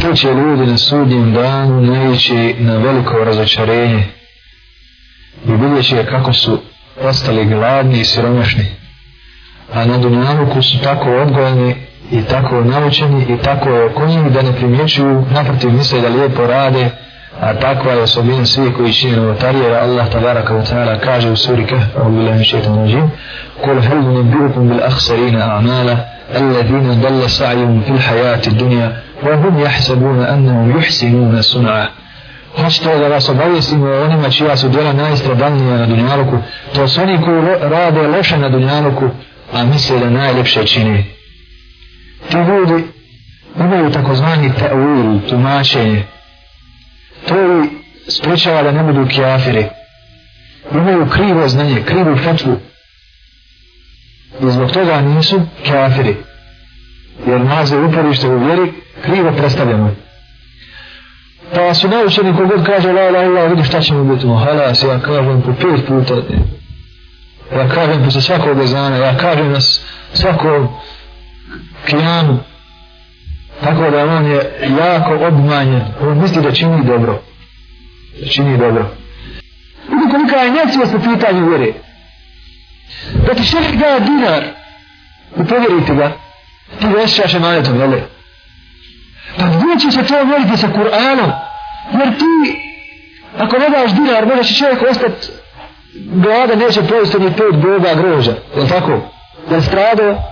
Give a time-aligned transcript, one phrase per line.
[0.00, 4.03] ti će ljudi na sudnjem danu naići na veliko razočarenje
[5.47, 6.59] i vidjet će kako su
[7.03, 8.65] ostali gladni i siromašni
[9.73, 11.75] a na dunjavuku su tako odgojeni
[12.11, 16.89] i tako naučeni i tako oko njih da ne primjećuju naprotiv misle da lijepo rade
[17.39, 21.65] a takva je osobina svi koji čine novotarije Allah tabaraka wa ta'ala kaže u suri
[21.65, 23.09] Kahf أعوذ بالله من الشيطان الرجيم
[23.63, 25.95] قل هل ننبئكم بالأخسرين أعمالا
[26.35, 31.88] الذين ضل سعيهم في الحياة الدنيا وهم يحسبون أنهم يحسنون صنعا
[32.56, 36.38] Hoćete da vas obavijestimo o onima čija su djela najstradanija na Dunjaluku,
[36.74, 39.10] to su oni koji rade loše na Dunjaluku,
[39.52, 41.04] a misle da najljepše čini.
[42.30, 42.84] Ti ljudi
[43.60, 46.02] imaju takozvani ta'ul, tumačenje,
[47.28, 47.68] to i
[48.10, 49.66] sprečava da ne budu kjafiri.
[50.72, 52.56] Imaju krivo znanje, krivu fetvu.
[54.40, 56.16] I zbog toga nisu kjafiri.
[57.26, 58.72] Jer nazve uporište u vjeri
[59.05, 59.91] krivo predstavljeno.
[61.55, 64.99] Pa su naučeni kogod kaže la la la vidi šta ćemo biti mu halas, ja
[64.99, 66.15] kažem po pet puta.
[67.55, 69.59] Ja kažem posle svakog bezana, ja kažem na
[70.13, 70.67] svakog
[71.85, 72.39] kijanu
[73.63, 77.21] tako da on je jako obmanjen on misli da čini dobro
[78.19, 78.85] da čini dobro
[79.89, 81.73] vidi kolika je njecivost po pitanju vjere
[83.27, 84.43] da ti šefi daje dinar
[85.35, 86.11] upovjerite ga
[86.79, 88.01] ti ga osjećaš emanetom jel'e?
[89.37, 91.31] Pa gdje će se to mjeriti sa Kur'anom
[91.99, 92.59] jer ti
[93.37, 95.27] ako ne daš dinar možda će čovjek ostati
[95.93, 98.91] glada neće pojesti ni pet boga groža Je tako
[99.51, 100.31] jel stradao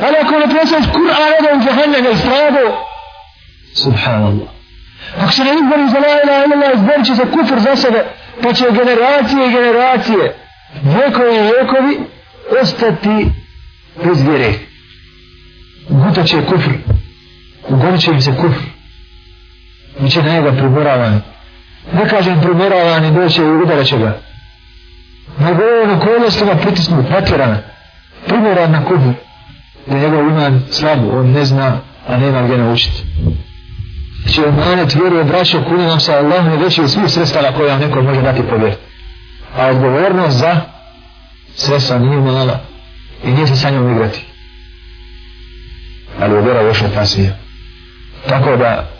[0.00, 2.62] Ali ako ne presaš Kur'an, ode u džahennem je strado.
[3.74, 4.48] Subhanallah.
[5.20, 8.04] Ako se ne izbori za la ilaha illallah, izborit će se kufr za sebe,
[8.42, 10.36] pa će generacije i generacije,
[10.82, 11.98] vjekovi i vjekovi,
[12.62, 13.26] ostati
[14.04, 14.52] bez vjere.
[15.88, 16.70] Guta će kufr.
[17.72, 18.62] Ugonit će im se kufr.
[20.00, 21.20] Biće na njega primoravani.
[21.92, 24.18] Ne kažem primoravani, doće i udarat će ga.
[25.38, 27.58] Nego na okolostima pritisnu, natjerana.
[28.26, 29.12] Primoran na kufr
[29.86, 31.78] da njegov iman slab, on ne zna,
[32.08, 33.02] a nema gdje naučiti.
[34.22, 37.80] Znači, emanet vjeruje, braćo, kuni nam sa Allahom je veći od svih sredstava koje vam
[37.80, 38.74] neko može dati povjer.
[39.58, 40.60] A odgovornost za
[41.54, 42.60] sredstva nije mala
[43.24, 44.24] i nije se sa njom igrati.
[46.20, 47.41] Ali vjera još opasnija.
[48.32, 48.90] Tako da,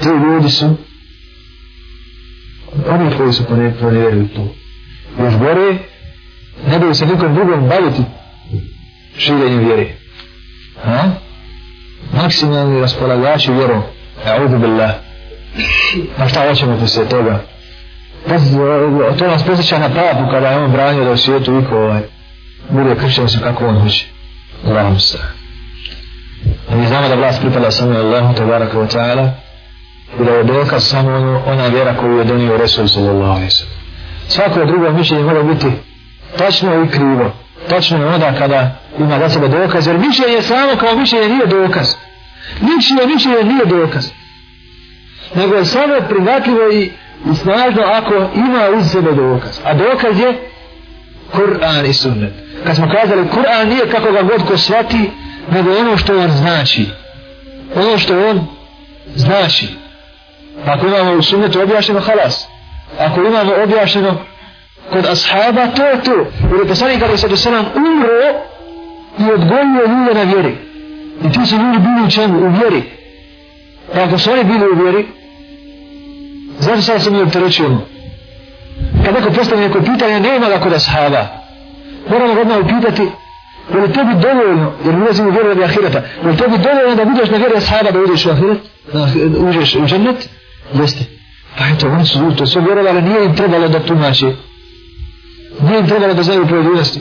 [0.00, 0.76] ti ljudi su
[2.88, 3.44] oni koji su
[3.80, 4.54] ponevjerili to.
[5.24, 5.78] Još gore,
[6.66, 8.02] ne bi se nikom drugom baviti
[9.18, 9.86] širenjem vjere.
[10.84, 11.10] Ha?
[12.12, 13.82] maksimalni raspolagači vjerom
[14.26, 14.90] a'udhu billah.
[16.18, 17.40] Pa šta hoćemo poslije toga?
[19.18, 22.02] To nas posjeća na papu kada je on branio da u svijetu iko ovaj,
[22.70, 24.06] bude kršćan se kako on hoće.
[24.66, 25.41] Allahum se
[26.72, 29.28] a mi znamo da vlast pripada samo Allahu tabaraka wa ta'ala
[30.20, 33.74] i da je dokaz samo ono, ona vjera koju je donio Resul sallallahu alaihi sallam
[34.28, 35.66] svako drugo mišljenje mora biti
[36.38, 37.32] tačno i krivo
[37.68, 41.94] tačno je onda kada ima za sebe dokaz, jer mišljenje samo kao mišljenje nije dokaz.
[42.60, 44.10] Ničije mišljenje nije dokaz.
[45.34, 46.92] Nego je samo prihvatljivo i,
[47.30, 49.60] i snažno ako ima uz sebe dokaz.
[49.64, 50.48] A dokaz je
[51.32, 52.32] Kur'an i sunnet.
[52.66, 55.10] Kad smo kazali, Kur'an nije kako ga god ko shvati,
[55.50, 56.86] nego ono što on znači.
[57.76, 58.46] Ono što on
[59.14, 59.68] znači.
[60.66, 62.46] Ako imamo u sunnetu objašnjeno halas.
[62.98, 64.16] Ako imamo objašnjeno
[64.90, 66.26] kod ashaba, to je to.
[66.50, 68.08] Jer je poslanik kada se do sedam umro
[69.18, 70.56] i odgojio ljude na vjeri.
[71.24, 72.38] I ti su ljudi bili u čemu?
[72.38, 72.82] U vjeri.
[73.94, 75.06] Pa ako su oni bili u vjeri,
[76.58, 77.86] zašto sad sam mi opterećujemo.
[79.04, 81.26] Kad neko postane neko pitanje, nema ga kod ashaba.
[82.10, 83.08] Moramo odmah upitati,
[83.74, 87.04] je li tebi dovoljno, jer mi ulazimo vjeru radi ahireta, je li tebi dovoljno da
[87.04, 88.58] budeš na vjeru ashaba da uđeš u ahiret,
[88.92, 90.28] da uđeš u džennet?
[90.74, 91.04] Jeste.
[91.58, 94.26] Pa eto, oni su to sve vjerovali, nije im trebalo da tumači
[95.60, 97.00] nije im trebalo da znaju pojedinosti.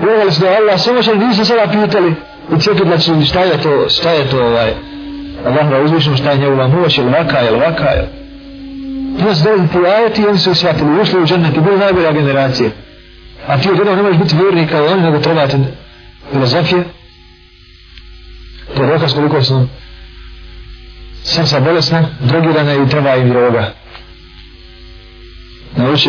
[0.00, 2.14] Vjerovali su da Allah samo što nisu sada pitali
[2.56, 4.72] i cijeli znači šta je to, šta je to ovaj,
[5.46, 9.68] Allah da uzvišno šta je njegova moć, je li vaka, ili vaka, je li dovoljno
[9.72, 12.70] pojaviti i oni su shvatili, ušli u džennet i bili najbolja generacija.
[13.48, 15.58] A ti odjedno ne možeš biti vjerni kao oni, nego trebate
[16.32, 16.84] filozofije.
[18.76, 19.66] To je dokaz koliko su
[21.22, 23.72] srca bolesna, drogirana i treba im droga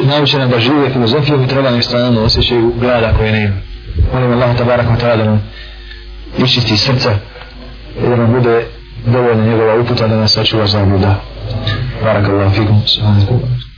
[0.06, 3.56] naučena da žive filozofijom i treba im strano osjećaju glada koje ne ima.
[4.14, 5.44] Molim Allah tabarak ta'ala da nam
[6.38, 7.12] išisti srca
[7.98, 8.66] i da nam bude
[9.06, 10.86] dovoljna njegova uputa da nas sačuva za.
[12.04, 12.82] Barakallahu fikum.
[12.86, 13.69] Subhanahu wa ta'ala.